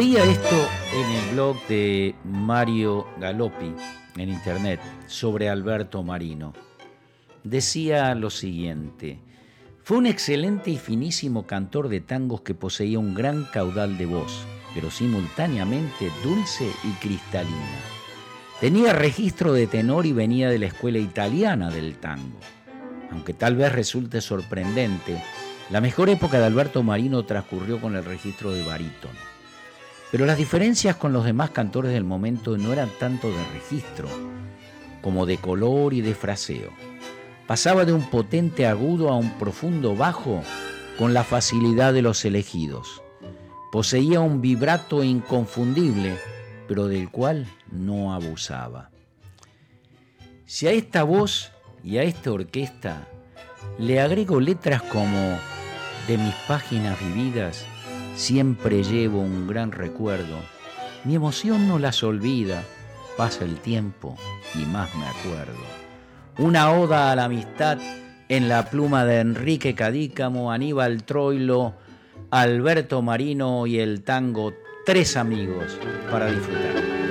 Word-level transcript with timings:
esto 0.00 0.68
en 0.94 1.10
el 1.10 1.34
blog 1.34 1.66
de 1.68 2.14
Mario 2.24 3.06
Galoppi 3.20 3.74
en 4.16 4.30
internet 4.30 4.80
sobre 5.06 5.50
Alberto 5.50 6.02
Marino. 6.02 6.54
Decía 7.44 8.14
lo 8.14 8.30
siguiente, 8.30 9.20
fue 9.82 9.98
un 9.98 10.06
excelente 10.06 10.70
y 10.70 10.78
finísimo 10.78 11.46
cantor 11.46 11.88
de 11.88 12.00
tangos 12.00 12.40
que 12.40 12.54
poseía 12.54 12.98
un 12.98 13.14
gran 13.14 13.44
caudal 13.44 13.98
de 13.98 14.06
voz, 14.06 14.46
pero 14.74 14.90
simultáneamente 14.90 16.10
dulce 16.24 16.70
y 16.84 16.92
cristalina. 16.92 17.80
Tenía 18.60 18.94
registro 18.94 19.52
de 19.52 19.66
tenor 19.66 20.06
y 20.06 20.12
venía 20.12 20.48
de 20.48 20.58
la 20.58 20.66
escuela 20.66 20.98
italiana 20.98 21.70
del 21.70 21.96
tango. 21.96 22.38
Aunque 23.10 23.34
tal 23.34 23.56
vez 23.56 23.70
resulte 23.70 24.22
sorprendente, 24.22 25.22
la 25.68 25.82
mejor 25.82 26.08
época 26.08 26.38
de 26.38 26.46
Alberto 26.46 26.82
Marino 26.82 27.24
transcurrió 27.24 27.78
con 27.78 27.94
el 27.94 28.04
registro 28.04 28.52
de 28.52 28.64
barítono. 28.64 29.31
Pero 30.12 30.26
las 30.26 30.36
diferencias 30.36 30.96
con 30.96 31.14
los 31.14 31.24
demás 31.24 31.50
cantores 31.50 31.90
del 31.90 32.04
momento 32.04 32.58
no 32.58 32.70
eran 32.70 32.90
tanto 33.00 33.30
de 33.30 33.44
registro 33.54 34.08
como 35.00 35.24
de 35.24 35.38
color 35.38 35.94
y 35.94 36.02
de 36.02 36.14
fraseo. 36.14 36.70
Pasaba 37.46 37.86
de 37.86 37.94
un 37.94 38.08
potente 38.10 38.66
agudo 38.66 39.08
a 39.08 39.16
un 39.16 39.30
profundo 39.38 39.96
bajo 39.96 40.42
con 40.98 41.14
la 41.14 41.24
facilidad 41.24 41.94
de 41.94 42.02
los 42.02 42.26
elegidos. 42.26 43.02
Poseía 43.72 44.20
un 44.20 44.42
vibrato 44.42 45.02
inconfundible, 45.02 46.18
pero 46.68 46.88
del 46.88 47.10
cual 47.10 47.46
no 47.70 48.14
abusaba. 48.14 48.90
Si 50.44 50.66
a 50.66 50.72
esta 50.72 51.04
voz 51.04 51.52
y 51.82 51.96
a 51.96 52.02
esta 52.02 52.32
orquesta 52.32 53.08
le 53.78 53.98
agrego 53.98 54.40
letras 54.40 54.82
como 54.82 55.38
de 56.06 56.18
mis 56.18 56.34
páginas 56.46 57.00
vividas, 57.00 57.64
siempre 58.14 58.82
llevo 58.82 59.20
un 59.20 59.46
gran 59.46 59.72
recuerdo. 59.72 60.38
Mi 61.04 61.14
emoción 61.14 61.68
no 61.68 61.78
las 61.78 62.02
olvida, 62.02 62.62
pasa 63.16 63.44
el 63.44 63.56
tiempo 63.56 64.16
y 64.54 64.64
más 64.66 64.94
me 64.94 65.06
acuerdo. 65.06 65.60
Una 66.38 66.72
oda 66.72 67.12
a 67.12 67.16
la 67.16 67.24
amistad 67.24 67.78
en 68.28 68.48
la 68.48 68.70
pluma 68.70 69.04
de 69.04 69.20
Enrique 69.20 69.74
Cadícamo, 69.74 70.52
Aníbal 70.52 71.04
Troilo, 71.04 71.74
Alberto 72.30 73.02
Marino 73.02 73.66
y 73.66 73.78
el 73.78 74.02
tango 74.02 74.54
Tres 74.86 75.16
Amigos 75.16 75.78
para 76.10 76.26
disfrutar. 76.26 77.01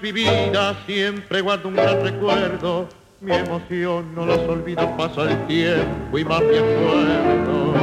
Vida 0.00 0.76
siempre 0.86 1.40
guardo 1.40 1.68
un 1.68 1.76
gran 1.76 2.02
recuerdo. 2.02 2.88
Mi 3.20 3.32
emoción 3.32 4.14
no 4.14 4.24
las 4.24 4.38
olvida, 4.38 4.96
pasa 4.96 5.30
el 5.30 5.46
tiempo 5.46 6.18
y 6.18 6.24
más 6.24 6.40
me 6.40 6.58
acuerdo. 6.58 7.74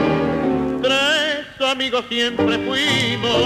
Tres 0.81 1.69
amigos 1.69 2.05
siempre 2.09 2.57
fuimos 2.57 3.37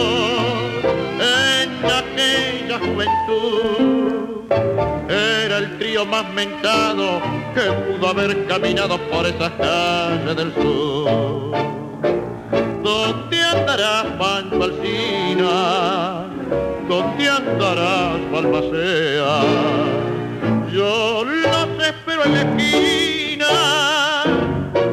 en 1.19 1.69
aquella 1.85 2.79
juventud. 2.79 4.51
Era 5.09 5.57
el 5.57 5.77
trío 5.77 6.05
más 6.05 6.31
mentado 6.33 7.21
que 7.53 7.61
pudo 7.61 8.07
haber 8.07 8.45
caminado 8.47 8.97
por 9.09 9.25
esas 9.25 9.51
calles 9.51 10.35
del 10.35 10.53
sur. 10.53 11.51
¿Dónde 12.83 13.41
andará 13.41 14.17
Pancho 14.17 14.63
Alcina? 14.63 16.30
¿Dónde 16.87 17.29
andarás, 17.29 18.19
Balmacea? 18.31 19.41
Yo 20.73 21.23
los 21.23 21.87
espero 21.87 22.25
en 22.25 22.33
la 22.33 22.41
esquina 22.41 23.47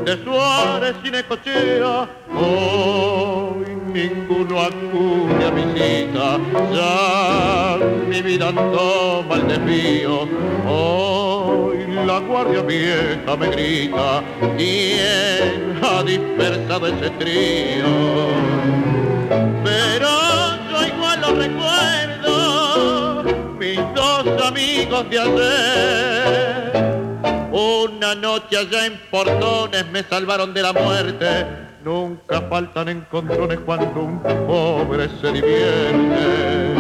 de 0.05 0.25
Suárez 0.25 0.95
y 1.05 1.11
Necochea. 1.11 2.09
Hoy 2.35 3.67
ninguno 3.93 4.61
acude 4.61 5.45
a 5.45 5.51
mi 5.51 5.63
cita, 5.75 6.39
ya 6.73 7.79
mi 8.09 8.23
vida 8.23 8.53
toma 8.53 9.35
el 9.37 9.49
desvío. 9.49 10.29
Hoy 10.69 11.79
la 12.07 12.21
guardia 12.21 12.63
vieja 12.63 13.37
me 13.37 13.49
grita, 13.49 14.23
¿quién 14.57 15.79
ha 15.83 16.03
dispersado 16.05 16.87
ese 16.87 17.11
trío? 17.19 18.29
Dos 24.09 24.43
amigos 24.47 25.09
de 25.11 25.19
ayer. 25.19 26.73
Una 27.53 28.15
noche 28.15 28.57
allá 28.57 28.87
en 28.87 28.99
Portones 29.11 29.87
me 29.91 30.03
salvaron 30.03 30.55
de 30.55 30.63
la 30.63 30.73
muerte. 30.73 31.47
Nunca 31.85 32.43
faltan 32.43 32.89
encontrones 32.89 33.59
cuando 33.65 34.01
un 34.01 34.21
pobre 34.23 35.09
se 35.21 35.33
divierte. 35.33 36.75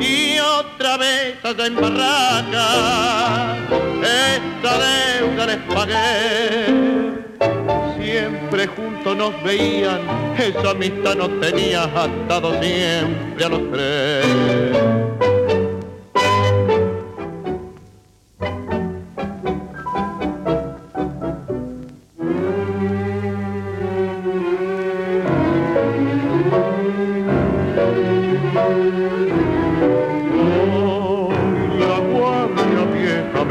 Y 0.00 0.38
otra 0.38 0.96
vez 0.96 1.44
allá 1.44 1.66
en 1.66 1.74
Barraca, 1.76 3.56
esta 4.02 4.78
deuda 4.78 5.46
les 5.46 5.58
pagué 5.74 6.86
siempre 8.06 8.66
juntos 8.68 9.16
nos 9.16 9.42
veían, 9.42 10.00
esa 10.38 10.70
amistad 10.70 11.16
nos 11.16 11.40
tenía 11.40 11.84
atado 11.84 12.60
siempre 12.62 13.44
a 13.44 13.48
los 13.48 13.70
tres. 13.72 14.75